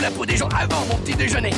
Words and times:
la 0.00 0.10
peau 0.10 0.26
des 0.26 0.36
gens 0.36 0.48
avant 0.48 0.84
mon 0.86 0.98
petit 0.98 1.16
déjeuner. 1.16 1.50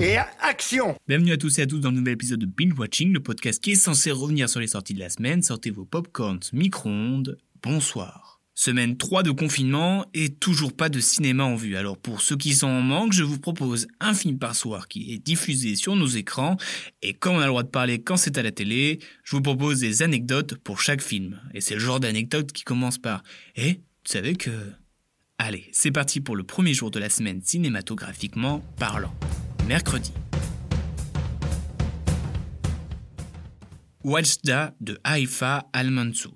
Et 0.00 0.16
action 0.40 0.96
Bienvenue 1.08 1.32
à 1.32 1.36
tous 1.36 1.58
et 1.58 1.62
à 1.62 1.66
tous 1.66 1.78
dans 1.78 1.90
le 1.90 1.96
nouvel 1.96 2.14
épisode 2.14 2.40
de 2.40 2.46
Binge 2.46 2.78
Watching, 2.78 3.12
le 3.12 3.20
podcast 3.20 3.62
qui 3.62 3.72
est 3.72 3.76
censé 3.76 4.10
revenir 4.10 4.48
sur 4.48 4.60
les 4.60 4.68
sorties 4.68 4.94
de 4.94 5.00
la 5.00 5.10
semaine. 5.10 5.42
Sortez 5.42 5.70
vos 5.70 5.84
popcorns 5.84 6.40
micro-ondes. 6.52 7.38
Bonsoir. 7.62 8.40
Semaine 8.54 8.96
3 8.96 9.22
de 9.22 9.30
confinement 9.30 10.04
et 10.14 10.28
toujours 10.28 10.74
pas 10.74 10.88
de 10.88 11.00
cinéma 11.00 11.44
en 11.44 11.56
vue. 11.56 11.76
Alors 11.76 11.96
pour 11.96 12.20
ceux 12.20 12.36
qui 12.36 12.54
sont 12.54 12.68
en 12.68 12.82
manque, 12.82 13.12
je 13.12 13.24
vous 13.24 13.38
propose 13.38 13.88
un 14.00 14.14
film 14.14 14.38
par 14.38 14.54
soir 14.54 14.86
qui 14.86 15.12
est 15.12 15.18
diffusé 15.18 15.76
sur 15.76 15.96
nos 15.96 16.06
écrans. 16.06 16.56
Et 17.02 17.14
comme 17.14 17.36
on 17.36 17.40
a 17.40 17.44
le 17.44 17.48
droit 17.48 17.62
de 17.62 17.68
parler 17.68 18.02
quand 18.02 18.16
c'est 18.16 18.38
à 18.38 18.42
la 18.42 18.52
télé, 18.52 19.00
je 19.24 19.36
vous 19.36 19.42
propose 19.42 19.80
des 19.80 20.02
anecdotes 20.02 20.54
pour 20.56 20.80
chaque 20.80 21.02
film. 21.02 21.40
Et 21.54 21.60
c'est 21.60 21.74
le 21.74 21.80
genre 21.80 22.00
d'anecdote 22.00 22.52
qui 22.52 22.62
commence 22.62 22.98
par 22.98 23.22
Eh, 23.56 23.76
tu 24.04 24.12
savais 24.12 24.34
que... 24.34 24.50
Allez, 25.42 25.70
c'est 25.72 25.90
parti 25.90 26.20
pour 26.20 26.36
le 26.36 26.42
premier 26.42 26.74
jour 26.74 26.90
de 26.90 26.98
la 26.98 27.08
semaine 27.08 27.40
cinématographiquement 27.42 28.62
parlant. 28.78 29.14
Mercredi. 29.66 30.12
Wajda 34.04 34.74
de 34.82 35.00
Haïfa 35.02 35.66
Al-Mansour. 35.72 36.34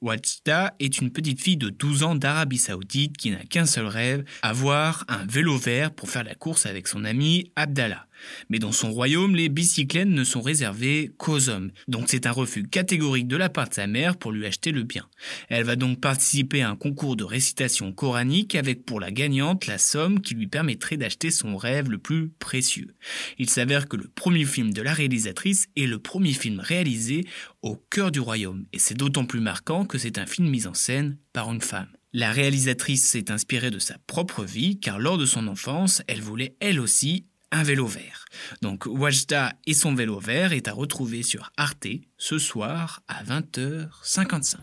Wajda 0.00 0.74
est 0.80 0.98
une 0.98 1.12
petite 1.12 1.40
fille 1.40 1.56
de 1.56 1.70
12 1.70 2.02
ans 2.02 2.14
d'Arabie 2.16 2.58
Saoudite 2.58 3.16
qui 3.16 3.30
n'a 3.30 3.44
qu'un 3.44 3.64
seul 3.64 3.86
rêve, 3.86 4.24
avoir 4.42 5.04
un 5.06 5.24
vélo 5.24 5.56
vert 5.56 5.94
pour 5.94 6.10
faire 6.10 6.24
la 6.24 6.34
course 6.34 6.66
avec 6.66 6.88
son 6.88 7.04
ami 7.04 7.52
Abdallah. 7.54 8.08
Mais 8.48 8.58
dans 8.58 8.72
son 8.72 8.92
royaume, 8.92 9.34
les 9.34 9.48
bicyclettes 9.48 10.08
ne 10.08 10.24
sont 10.24 10.40
réservées 10.40 11.10
qu'aux 11.18 11.48
hommes. 11.48 11.70
Donc 11.88 12.06
c'est 12.08 12.26
un 12.26 12.32
refus 12.32 12.64
catégorique 12.64 13.28
de 13.28 13.36
la 13.36 13.48
part 13.48 13.68
de 13.68 13.74
sa 13.74 13.86
mère 13.86 14.16
pour 14.16 14.32
lui 14.32 14.46
acheter 14.46 14.72
le 14.72 14.82
bien. 14.82 15.08
Elle 15.48 15.64
va 15.64 15.76
donc 15.76 16.00
participer 16.00 16.62
à 16.62 16.70
un 16.70 16.76
concours 16.76 17.16
de 17.16 17.24
récitation 17.24 17.92
coranique 17.92 18.54
avec 18.54 18.84
pour 18.84 19.00
la 19.00 19.10
gagnante 19.10 19.66
la 19.66 19.78
somme 19.78 20.20
qui 20.20 20.34
lui 20.34 20.46
permettrait 20.46 20.96
d'acheter 20.96 21.30
son 21.30 21.56
rêve 21.56 21.90
le 21.90 21.98
plus 21.98 22.30
précieux. 22.38 22.94
Il 23.38 23.50
s'avère 23.50 23.88
que 23.88 23.96
le 23.96 24.08
premier 24.08 24.44
film 24.44 24.72
de 24.72 24.82
la 24.82 24.92
réalisatrice 24.92 25.66
est 25.76 25.86
le 25.86 25.98
premier 25.98 26.32
film 26.32 26.60
réalisé 26.60 27.24
au 27.62 27.76
cœur 27.76 28.10
du 28.10 28.20
royaume. 28.20 28.66
Et 28.72 28.78
c'est 28.78 28.96
d'autant 28.96 29.24
plus 29.24 29.40
marquant 29.40 29.84
que 29.84 29.98
c'est 29.98 30.18
un 30.18 30.26
film 30.26 30.48
mis 30.48 30.66
en 30.66 30.74
scène 30.74 31.18
par 31.32 31.52
une 31.52 31.60
femme. 31.60 31.88
La 32.14 32.30
réalisatrice 32.30 33.08
s'est 33.08 33.30
inspirée 33.30 33.70
de 33.70 33.78
sa 33.78 33.96
propre 34.06 34.44
vie 34.44 34.78
car 34.78 34.98
lors 34.98 35.16
de 35.16 35.24
son 35.24 35.48
enfance, 35.48 36.02
elle 36.08 36.20
voulait 36.20 36.56
elle 36.60 36.78
aussi 36.78 37.26
un 37.52 37.62
vélo 37.62 37.86
vert. 37.86 38.24
Donc 38.62 38.86
Wajda 38.86 39.54
et 39.66 39.74
son 39.74 39.94
vélo 39.94 40.18
vert 40.18 40.52
est 40.52 40.66
à 40.66 40.72
retrouver 40.72 41.22
sur 41.22 41.52
Arte 41.56 41.86
ce 42.16 42.38
soir 42.38 43.02
à 43.06 43.22
20h55. 43.22 44.56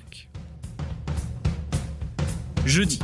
Jeudi. 2.66 3.00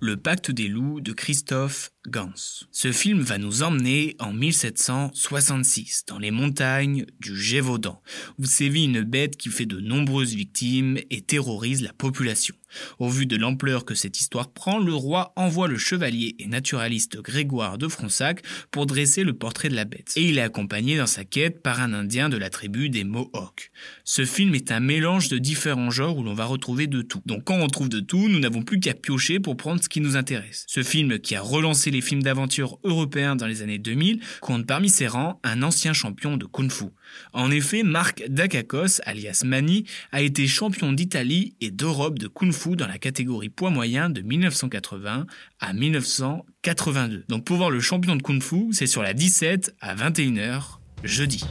Le 0.00 0.16
pacte 0.16 0.50
des 0.50 0.66
loups 0.66 1.02
de 1.02 1.12
Christophe 1.12 1.92
Gans. 2.08 2.32
Ce 2.72 2.92
film 2.92 3.20
va 3.20 3.36
nous 3.36 3.62
emmener 3.62 4.16
en 4.20 4.32
1766 4.32 6.04
dans 6.06 6.18
les 6.18 6.30
montagnes 6.30 7.04
du 7.20 7.36
Gévaudan, 7.36 8.00
où 8.38 8.46
sévit 8.46 8.84
une 8.84 9.02
bête 9.02 9.36
qui 9.36 9.50
fait 9.50 9.66
de 9.66 9.80
nombreuses 9.80 10.34
victimes 10.34 10.98
et 11.10 11.20
terrorise 11.20 11.82
la 11.82 11.92
population. 11.92 12.54
Au 12.98 13.08
vu 13.08 13.26
de 13.26 13.36
l'ampleur 13.36 13.84
que 13.84 13.94
cette 13.94 14.18
histoire 14.18 14.52
prend, 14.52 14.78
le 14.78 14.94
roi 14.94 15.32
envoie 15.36 15.68
le 15.68 15.76
chevalier 15.76 16.36
et 16.38 16.46
naturaliste 16.46 17.20
Grégoire 17.20 17.78
de 17.78 17.88
Fronsac 17.88 18.42
pour 18.70 18.86
dresser 18.86 19.24
le 19.24 19.32
portrait 19.32 19.68
de 19.68 19.74
la 19.74 19.84
bête. 19.84 20.12
Et 20.16 20.28
il 20.28 20.38
est 20.38 20.42
accompagné 20.42 20.96
dans 20.96 21.06
sa 21.06 21.24
quête 21.24 21.62
par 21.62 21.80
un 21.80 21.92
indien 21.92 22.28
de 22.28 22.36
la 22.36 22.48
tribu 22.48 22.88
des 22.88 23.04
Mohawks. 23.04 23.70
Ce 24.04 24.24
film 24.24 24.54
est 24.54 24.72
un 24.72 24.80
mélange 24.80 25.28
de 25.28 25.38
différents 25.38 25.90
genres 25.90 26.16
où 26.16 26.22
l'on 26.22 26.34
va 26.34 26.44
retrouver 26.44 26.86
de 26.86 27.02
tout. 27.02 27.20
Donc 27.26 27.44
quand 27.44 27.58
on 27.58 27.68
trouve 27.68 27.88
de 27.88 28.00
tout, 28.00 28.28
nous 28.28 28.38
n'avons 28.38 28.62
plus 28.62 28.80
qu'à 28.80 28.94
piocher 28.94 29.40
pour 29.40 29.56
prendre 29.56 29.82
ce 29.82 29.88
qui 29.88 30.00
nous 30.00 30.16
intéresse. 30.16 30.64
Ce 30.68 30.82
film 30.82 31.18
qui 31.18 31.34
a 31.34 31.42
relancé 31.42 31.89
les 31.90 32.00
films 32.00 32.22
d'aventure 32.22 32.78
européens 32.84 33.36
dans 33.36 33.46
les 33.46 33.62
années 33.62 33.78
2000 33.78 34.20
compte 34.40 34.66
parmi 34.66 34.88
ses 34.88 35.06
rangs 35.06 35.40
un 35.42 35.62
ancien 35.62 35.92
champion 35.92 36.36
de 36.36 36.46
kung-fu. 36.46 36.86
En 37.32 37.50
effet, 37.50 37.82
Marc 37.82 38.24
Dacacos, 38.28 39.00
alias 39.04 39.42
Mani, 39.44 39.84
a 40.12 40.22
été 40.22 40.46
champion 40.46 40.92
d'Italie 40.92 41.54
et 41.60 41.70
d'Europe 41.70 42.18
de 42.18 42.28
kung-fu 42.28 42.76
dans 42.76 42.86
la 42.86 42.98
catégorie 42.98 43.48
poids 43.48 43.70
moyen 43.70 44.10
de 44.10 44.20
1980 44.20 45.26
à 45.60 45.72
1982. 45.72 47.24
Donc 47.28 47.44
pour 47.44 47.56
voir 47.56 47.70
le 47.70 47.80
champion 47.80 48.16
de 48.16 48.22
kung-fu, 48.22 48.68
c'est 48.72 48.86
sur 48.86 49.02
la 49.02 49.14
17 49.14 49.74
à 49.80 49.94
21h 49.94 50.78
jeudi. 51.04 51.44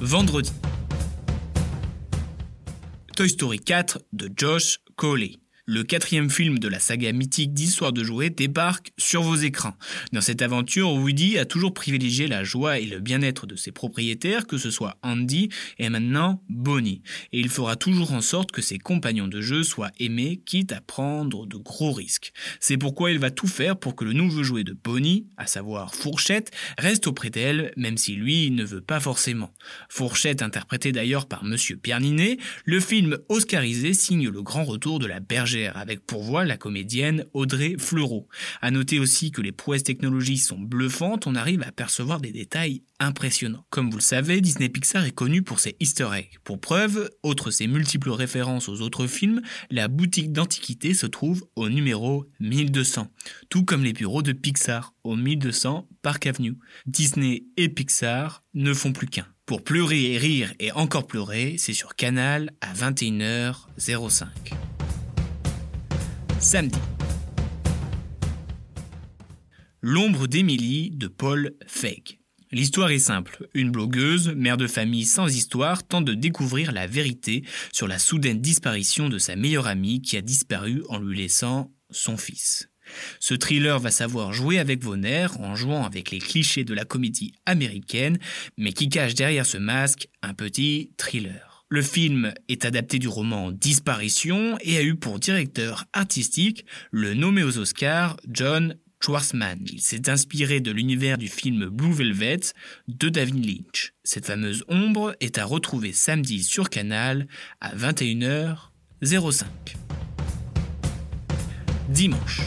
Vendredi. 0.00 0.52
Toy 3.16 3.28
Story 3.28 3.58
4 3.58 4.00
de 4.12 4.30
Josh 4.34 4.78
Coley. 4.96 5.39
Le 5.72 5.84
quatrième 5.84 6.30
film 6.30 6.58
de 6.58 6.66
la 6.66 6.80
saga 6.80 7.12
mythique 7.12 7.54
d'histoire 7.54 7.92
de 7.92 8.02
jouets 8.02 8.28
débarque 8.28 8.90
sur 8.98 9.22
vos 9.22 9.36
écrans. 9.36 9.76
Dans 10.12 10.20
cette 10.20 10.42
aventure, 10.42 10.92
Woody 10.92 11.38
a 11.38 11.44
toujours 11.44 11.74
privilégié 11.74 12.26
la 12.26 12.42
joie 12.42 12.80
et 12.80 12.86
le 12.86 12.98
bien-être 12.98 13.46
de 13.46 13.54
ses 13.54 13.70
propriétaires, 13.70 14.48
que 14.48 14.58
ce 14.58 14.72
soit 14.72 14.98
Andy 15.04 15.48
et 15.78 15.88
maintenant 15.88 16.42
Bonnie. 16.48 17.02
Et 17.30 17.38
il 17.38 17.48
fera 17.48 17.76
toujours 17.76 18.12
en 18.12 18.20
sorte 18.20 18.50
que 18.50 18.62
ses 18.62 18.78
compagnons 18.78 19.28
de 19.28 19.40
jeu 19.40 19.62
soient 19.62 19.92
aimés, 20.00 20.42
quitte 20.44 20.72
à 20.72 20.80
prendre 20.80 21.46
de 21.46 21.56
gros 21.56 21.92
risques. 21.92 22.32
C'est 22.58 22.76
pourquoi 22.76 23.12
il 23.12 23.20
va 23.20 23.30
tout 23.30 23.46
faire 23.46 23.78
pour 23.78 23.94
que 23.94 24.04
le 24.04 24.12
nouveau 24.12 24.42
jouet 24.42 24.64
de 24.64 24.72
Bonnie, 24.72 25.28
à 25.36 25.46
savoir 25.46 25.94
Fourchette, 25.94 26.50
reste 26.78 27.06
auprès 27.06 27.30
d'elle, 27.30 27.72
même 27.76 27.96
si 27.96 28.16
lui 28.16 28.50
ne 28.50 28.64
veut 28.64 28.80
pas 28.80 28.98
forcément. 28.98 29.54
Fourchette, 29.88 30.42
interprété 30.42 30.90
d'ailleurs 30.90 31.28
par 31.28 31.44
Monsieur 31.44 31.76
Pierre 31.76 32.00
Ninet, 32.00 32.38
le 32.64 32.80
film 32.80 33.18
oscarisé 33.28 33.94
signe 33.94 34.28
le 34.30 34.42
grand 34.42 34.64
retour 34.64 34.98
de 34.98 35.06
la 35.06 35.20
bergère 35.20 35.59
avec 35.68 36.04
pour 36.06 36.22
voix 36.22 36.44
la 36.44 36.56
comédienne 36.56 37.26
Audrey 37.32 37.76
Fleurot. 37.78 38.28
À 38.60 38.70
noter 38.70 38.98
aussi 38.98 39.30
que 39.30 39.40
les 39.40 39.52
prouesses 39.52 39.84
technologiques 39.84 40.40
sont 40.40 40.58
bluffantes, 40.58 41.26
on 41.26 41.34
arrive 41.34 41.62
à 41.62 41.72
percevoir 41.72 42.20
des 42.20 42.32
détails 42.32 42.82
impressionnants. 42.98 43.64
Comme 43.70 43.90
vous 43.90 43.98
le 43.98 44.02
savez, 44.02 44.40
Disney 44.40 44.68
Pixar 44.68 45.04
est 45.04 45.10
connu 45.10 45.42
pour 45.42 45.60
ses 45.60 45.76
easter 45.80 46.08
eggs. 46.14 46.38
Pour 46.44 46.60
preuve, 46.60 47.10
outre 47.22 47.50
ses 47.50 47.66
multiples 47.66 48.10
références 48.10 48.68
aux 48.68 48.80
autres 48.80 49.06
films, 49.06 49.40
la 49.70 49.88
boutique 49.88 50.32
d'antiquité 50.32 50.94
se 50.94 51.06
trouve 51.06 51.44
au 51.56 51.68
numéro 51.68 52.26
1200, 52.40 53.08
tout 53.48 53.64
comme 53.64 53.84
les 53.84 53.92
bureaux 53.92 54.22
de 54.22 54.32
Pixar 54.32 54.94
au 55.04 55.16
1200 55.16 55.88
Park 56.02 56.26
Avenue. 56.26 56.56
Disney 56.86 57.44
et 57.56 57.68
Pixar 57.68 58.42
ne 58.54 58.72
font 58.74 58.92
plus 58.92 59.08
qu'un. 59.08 59.26
Pour 59.46 59.64
pleurer 59.64 60.12
et 60.12 60.18
rire 60.18 60.52
et 60.60 60.70
encore 60.72 61.08
pleurer, 61.08 61.56
c'est 61.58 61.72
sur 61.72 61.96
Canal 61.96 62.52
à 62.60 62.72
21h05 62.72 64.26
samedi. 66.40 66.78
L'ombre 69.82 70.26
d'Émilie 70.26 70.90
de 70.90 71.06
Paul 71.06 71.52
Feig. 71.66 72.18
L'histoire 72.50 72.90
est 72.90 72.98
simple. 72.98 73.46
Une 73.54 73.70
blogueuse, 73.70 74.30
mère 74.30 74.56
de 74.56 74.66
famille 74.66 75.04
sans 75.04 75.34
histoire, 75.34 75.86
tente 75.86 76.06
de 76.06 76.14
découvrir 76.14 76.72
la 76.72 76.86
vérité 76.86 77.44
sur 77.72 77.86
la 77.86 77.98
soudaine 77.98 78.40
disparition 78.40 79.08
de 79.08 79.18
sa 79.18 79.36
meilleure 79.36 79.66
amie 79.66 80.02
qui 80.02 80.16
a 80.16 80.22
disparu 80.22 80.82
en 80.88 80.98
lui 80.98 81.16
laissant 81.16 81.70
son 81.90 82.16
fils. 82.16 82.68
Ce 83.20 83.34
thriller 83.34 83.78
va 83.78 83.90
savoir 83.90 84.32
jouer 84.32 84.58
avec 84.58 84.82
vos 84.82 84.96
nerfs 84.96 85.38
en 85.40 85.54
jouant 85.54 85.84
avec 85.84 86.10
les 86.10 86.18
clichés 86.18 86.64
de 86.64 86.74
la 86.74 86.84
comédie 86.84 87.34
américaine, 87.46 88.18
mais 88.56 88.72
qui 88.72 88.88
cache 88.88 89.14
derrière 89.14 89.46
ce 89.46 89.58
masque 89.58 90.08
un 90.22 90.34
petit 90.34 90.90
thriller. 90.96 91.49
Le 91.72 91.82
film 91.82 92.34
est 92.48 92.64
adapté 92.64 92.98
du 92.98 93.06
roman 93.06 93.52
Disparition 93.52 94.58
et 94.60 94.76
a 94.76 94.82
eu 94.82 94.96
pour 94.96 95.20
directeur 95.20 95.84
artistique 95.92 96.66
le 96.90 97.14
nommé 97.14 97.44
aux 97.44 97.58
Oscars 97.58 98.16
John 98.28 98.74
Schwarzman. 99.00 99.60
Il 99.72 99.80
s'est 99.80 100.10
inspiré 100.10 100.58
de 100.60 100.72
l'univers 100.72 101.16
du 101.16 101.28
film 101.28 101.68
Blue 101.68 101.92
Velvet 101.92 102.40
de 102.88 103.08
David 103.08 103.46
Lynch. 103.46 103.92
Cette 104.02 104.26
fameuse 104.26 104.64
ombre 104.66 105.14
est 105.20 105.38
à 105.38 105.44
retrouver 105.44 105.92
samedi 105.92 106.42
sur 106.42 106.70
Canal 106.70 107.28
à 107.60 107.72
21h05. 107.76 109.44
Dimanche. 111.88 112.40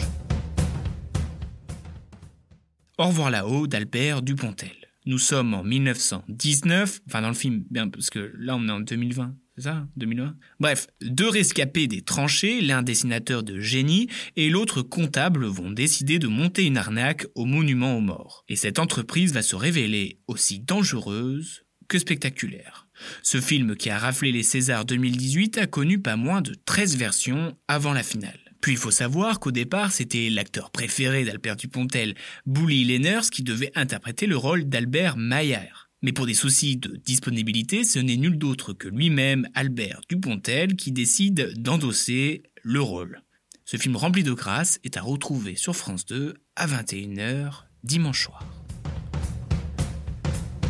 Au 2.98 3.06
revoir 3.06 3.30
là-haut 3.30 3.66
d'Albert 3.66 4.20
Dupontel. 4.20 4.83
Nous 5.06 5.18
sommes 5.18 5.52
en 5.52 5.62
1919, 5.62 7.00
enfin 7.06 7.20
dans 7.20 7.28
le 7.28 7.34
film, 7.34 7.64
bien 7.70 7.88
parce 7.88 8.08
que 8.08 8.32
là 8.38 8.56
on 8.56 8.66
est 8.68 8.72
en 8.72 8.80
2020, 8.80 9.36
c'est 9.56 9.64
ça 9.64 9.86
2020 9.96 10.34
Bref, 10.60 10.86
deux 11.02 11.28
rescapés 11.28 11.86
des 11.86 12.00
tranchées, 12.00 12.62
l'un 12.62 12.82
dessinateur 12.82 13.42
de 13.42 13.60
génie 13.60 14.08
et 14.36 14.48
l'autre 14.48 14.80
comptable 14.80 15.44
vont 15.44 15.70
décider 15.70 16.18
de 16.18 16.26
monter 16.26 16.64
une 16.64 16.78
arnaque 16.78 17.26
au 17.34 17.44
monument 17.44 17.98
aux 17.98 18.00
morts. 18.00 18.44
Et 18.48 18.56
cette 18.56 18.78
entreprise 18.78 19.34
va 19.34 19.42
se 19.42 19.56
révéler 19.56 20.20
aussi 20.26 20.60
dangereuse 20.60 21.64
que 21.86 21.98
spectaculaire. 21.98 22.88
Ce 23.22 23.40
film 23.40 23.76
qui 23.76 23.90
a 23.90 23.98
raflé 23.98 24.32
les 24.32 24.42
Césars 24.42 24.86
2018 24.86 25.58
a 25.58 25.66
connu 25.66 25.98
pas 26.00 26.16
moins 26.16 26.40
de 26.40 26.54
13 26.64 26.96
versions 26.96 27.58
avant 27.68 27.92
la 27.92 28.02
finale. 28.02 28.43
Puis 28.64 28.72
il 28.72 28.78
faut 28.78 28.90
savoir 28.90 29.40
qu'au 29.40 29.50
départ, 29.50 29.92
c'était 29.92 30.30
l'acteur 30.30 30.70
préféré 30.70 31.26
d'Albert 31.26 31.56
Dupontel, 31.56 32.14
Bully 32.46 32.84
Lenners, 32.84 33.28
qui 33.30 33.42
devait 33.42 33.70
interpréter 33.74 34.26
le 34.26 34.38
rôle 34.38 34.64
d'Albert 34.64 35.18
Mayer. 35.18 35.68
Mais 36.00 36.12
pour 36.12 36.24
des 36.24 36.32
soucis 36.32 36.78
de 36.78 36.96
disponibilité, 36.96 37.84
ce 37.84 37.98
n'est 37.98 38.16
nul 38.16 38.38
d'autre 38.38 38.72
que 38.72 38.88
lui-même, 38.88 39.46
Albert 39.52 40.00
Dupontel, 40.08 40.76
qui 40.76 40.92
décide 40.92 41.52
d'endosser 41.60 42.42
le 42.62 42.80
rôle. 42.80 43.20
Ce 43.66 43.76
film 43.76 43.96
rempli 43.96 44.22
de 44.22 44.32
grâce 44.32 44.80
est 44.82 44.96
à 44.96 45.02
retrouver 45.02 45.56
sur 45.56 45.76
France 45.76 46.06
2 46.06 46.32
à 46.56 46.66
21h 46.66 47.64
dimanche 47.82 48.24
soir. 48.24 48.48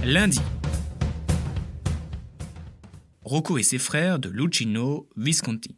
Lundi. 0.05 0.41
Rocco 3.23 3.57
et 3.57 3.63
ses 3.63 3.79
frères 3.79 4.19
de 4.19 4.31
Lucino 4.31 5.09
Visconti. 5.17 5.77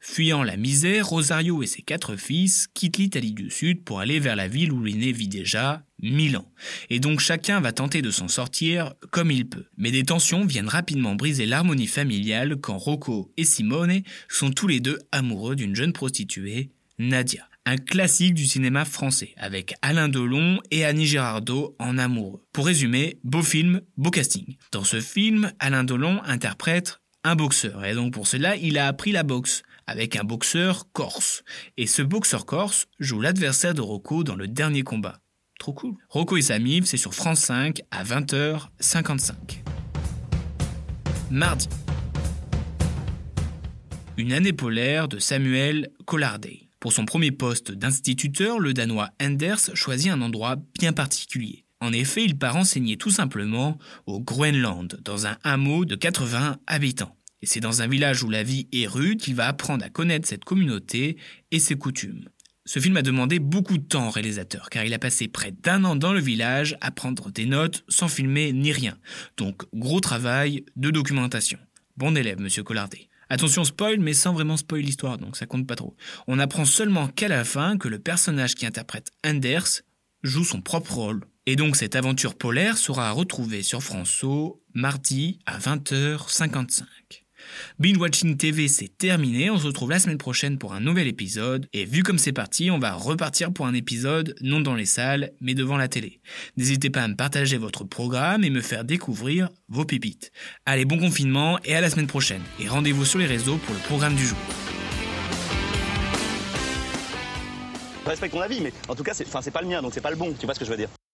Fuyant 0.00 0.42
la 0.42 0.56
misère, 0.56 1.08
Rosario 1.08 1.62
et 1.62 1.66
ses 1.66 1.82
quatre 1.82 2.16
fils 2.16 2.68
quittent 2.74 2.98
l'Italie 2.98 3.32
du 3.32 3.50
Sud 3.50 3.84
pour 3.84 4.00
aller 4.00 4.20
vers 4.20 4.36
la 4.36 4.48
ville 4.48 4.72
où 4.72 4.82
l'aîné 4.82 5.12
vit 5.12 5.28
déjà, 5.28 5.84
Milan. 6.02 6.50
Et 6.90 7.00
donc 7.00 7.20
chacun 7.20 7.60
va 7.60 7.72
tenter 7.72 8.02
de 8.02 8.10
s'en 8.10 8.28
sortir 8.28 8.94
comme 9.10 9.30
il 9.30 9.48
peut. 9.48 9.66
Mais 9.76 9.90
des 9.90 10.02
tensions 10.02 10.44
viennent 10.44 10.68
rapidement 10.68 11.14
briser 11.14 11.46
l'harmonie 11.46 11.86
familiale 11.86 12.56
quand 12.56 12.78
Rocco 12.78 13.32
et 13.36 13.44
Simone 13.44 14.02
sont 14.28 14.50
tous 14.50 14.68
les 14.68 14.80
deux 14.80 14.98
amoureux 15.12 15.56
d'une 15.56 15.76
jeune 15.76 15.92
prostituée, 15.92 16.70
Nadia. 16.98 17.48
Un 17.68 17.78
classique 17.78 18.34
du 18.34 18.46
cinéma 18.46 18.84
français, 18.84 19.34
avec 19.36 19.74
Alain 19.82 20.08
Delon 20.08 20.60
et 20.70 20.84
Annie 20.84 21.06
Girardot 21.06 21.74
en 21.80 21.98
amoureux. 21.98 22.44
Pour 22.52 22.66
résumer, 22.66 23.18
beau 23.24 23.42
film, 23.42 23.80
beau 23.96 24.10
casting. 24.10 24.56
Dans 24.70 24.84
ce 24.84 25.00
film, 25.00 25.50
Alain 25.58 25.82
Delon 25.82 26.22
interprète 26.22 27.00
un 27.24 27.34
boxeur, 27.34 27.84
et 27.84 27.94
donc 27.94 28.12
pour 28.12 28.28
cela, 28.28 28.54
il 28.54 28.78
a 28.78 28.86
appris 28.86 29.10
la 29.10 29.24
boxe 29.24 29.64
avec 29.86 30.16
un 30.16 30.24
boxeur 30.24 30.90
corse. 30.92 31.44
Et 31.76 31.86
ce 31.86 32.02
boxeur 32.02 32.46
corse 32.46 32.86
joue 32.98 33.20
l'adversaire 33.20 33.74
de 33.74 33.80
Rocco 33.80 34.24
dans 34.24 34.36
le 34.36 34.48
dernier 34.48 34.82
combat. 34.82 35.20
Trop 35.58 35.72
cool. 35.72 35.94
Rocco 36.08 36.36
et 36.36 36.42
Samiv, 36.42 36.84
c'est 36.84 36.96
sur 36.96 37.14
France 37.14 37.40
5 37.40 37.82
à 37.90 38.04
20h55. 38.04 39.32
Mardi. 41.30 41.68
Une 44.16 44.32
année 44.32 44.52
polaire 44.52 45.08
de 45.08 45.18
Samuel 45.18 45.90
Collardet. 46.04 46.68
Pour 46.80 46.92
son 46.92 47.04
premier 47.04 47.32
poste 47.32 47.72
d'instituteur, 47.72 48.60
le 48.60 48.72
Danois 48.72 49.10
Anders 49.20 49.70
choisit 49.74 50.12
un 50.12 50.22
endroit 50.22 50.56
bien 50.78 50.92
particulier. 50.92 51.64
En 51.80 51.92
effet, 51.92 52.24
il 52.24 52.38
part 52.38 52.56
enseigner 52.56 52.96
tout 52.96 53.10
simplement 53.10 53.78
au 54.06 54.20
Groenland, 54.20 54.98
dans 55.02 55.26
un 55.26 55.36
hameau 55.42 55.84
de 55.84 55.94
80 55.94 56.56
habitants. 56.66 57.16
Et 57.42 57.46
c'est 57.46 57.60
dans 57.60 57.82
un 57.82 57.86
village 57.86 58.22
où 58.22 58.30
la 58.30 58.42
vie 58.42 58.68
est 58.72 58.86
rude 58.86 59.20
qu'il 59.20 59.34
va 59.34 59.48
apprendre 59.48 59.84
à 59.84 59.90
connaître 59.90 60.28
cette 60.28 60.44
communauté 60.44 61.16
et 61.50 61.58
ses 61.58 61.76
coutumes. 61.76 62.28
Ce 62.64 62.80
film 62.80 62.96
a 62.96 63.02
demandé 63.02 63.38
beaucoup 63.38 63.78
de 63.78 63.84
temps 63.84 64.08
au 64.08 64.10
réalisateur, 64.10 64.70
car 64.70 64.84
il 64.84 64.92
a 64.92 64.98
passé 64.98 65.28
près 65.28 65.52
d'un 65.52 65.84
an 65.84 65.94
dans 65.94 66.12
le 66.12 66.20
village 66.20 66.76
à 66.80 66.90
prendre 66.90 67.30
des 67.30 67.46
notes 67.46 67.84
sans 67.88 68.08
filmer 68.08 68.52
ni 68.52 68.72
rien. 68.72 68.98
Donc 69.36 69.62
gros 69.72 70.00
travail 70.00 70.64
de 70.74 70.90
documentation. 70.90 71.60
Bon 71.96 72.16
élève, 72.16 72.40
monsieur 72.40 72.64
Collardet. 72.64 73.08
Attention 73.28 73.64
spoil, 73.64 74.00
mais 74.00 74.14
sans 74.14 74.32
vraiment 74.32 74.56
spoil 74.56 74.80
l'histoire, 74.80 75.18
donc 75.18 75.36
ça 75.36 75.46
compte 75.46 75.66
pas 75.66 75.76
trop. 75.76 75.96
On 76.26 76.38
apprend 76.38 76.64
seulement 76.64 77.08
qu'à 77.08 77.28
la 77.28 77.44
fin 77.44 77.78
que 77.78 77.88
le 77.88 77.98
personnage 77.98 78.54
qui 78.54 78.66
interprète 78.66 79.12
Anders 79.24 79.82
joue 80.22 80.44
son 80.44 80.60
propre 80.60 80.94
rôle. 80.94 81.24
Et 81.46 81.54
donc 81.54 81.76
cette 81.76 81.94
aventure 81.94 82.36
polaire 82.36 82.76
sera 82.76 83.12
retrouvée 83.12 83.62
sur 83.62 83.82
France 83.82 84.24
O 84.24 84.60
mardi 84.74 85.38
à 85.46 85.58
20h55. 85.58 86.82
Binge 87.78 87.98
Watching 87.98 88.36
TV, 88.36 88.68
c'est 88.68 88.96
terminé. 88.96 89.50
On 89.50 89.58
se 89.58 89.66
retrouve 89.66 89.90
la 89.90 89.98
semaine 89.98 90.18
prochaine 90.18 90.58
pour 90.58 90.72
un 90.72 90.80
nouvel 90.80 91.06
épisode. 91.06 91.66
Et 91.72 91.84
vu 91.84 92.02
comme 92.02 92.18
c'est 92.18 92.32
parti, 92.32 92.70
on 92.70 92.78
va 92.78 92.92
repartir 92.92 93.52
pour 93.52 93.66
un 93.66 93.74
épisode 93.74 94.34
non 94.40 94.60
dans 94.60 94.74
les 94.74 94.86
salles, 94.86 95.32
mais 95.40 95.54
devant 95.54 95.76
la 95.76 95.88
télé. 95.88 96.20
N'hésitez 96.56 96.90
pas 96.90 97.02
à 97.02 97.08
me 97.08 97.16
partager 97.16 97.56
votre 97.56 97.84
programme 97.84 98.44
et 98.44 98.50
me 98.50 98.60
faire 98.60 98.84
découvrir 98.84 99.48
vos 99.68 99.84
pépites. 99.84 100.32
Allez, 100.64 100.84
bon 100.84 100.98
confinement 100.98 101.58
et 101.64 101.74
à 101.74 101.80
la 101.80 101.90
semaine 101.90 102.06
prochaine. 102.06 102.42
Et 102.60 102.68
rendez-vous 102.68 103.04
sur 103.04 103.18
les 103.18 103.26
réseaux 103.26 103.56
pour 103.58 103.74
le 103.74 103.80
programme 103.80 104.14
du 104.14 104.26
jour. 104.26 104.38
Respecte 108.06 108.34
ton 108.34 108.40
avis, 108.40 108.60
mais 108.60 108.72
en 108.88 108.94
tout 108.94 109.02
cas, 109.02 109.14
c'est 109.14 109.50
pas 109.50 109.62
le 109.62 109.68
mien, 109.68 109.82
donc 109.82 109.92
c'est 109.92 110.00
pas 110.00 110.10
le 110.10 110.16
bon. 110.16 110.32
Tu 110.38 110.46
vois 110.46 110.54
ce 110.54 110.60
que 110.60 110.64
je 110.64 110.70
veux 110.70 110.76
dire? 110.76 110.88